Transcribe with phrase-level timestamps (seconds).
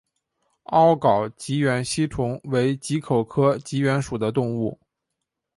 [0.63, 4.79] 凹睾棘缘吸虫为棘口科棘缘属的动物。